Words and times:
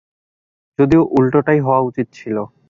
যদিও 0.79 1.01
উল্টোটাই 1.11 1.59
হওয়া 1.59 1.81
উচিত 1.81 2.07
ছিল। 2.13 2.37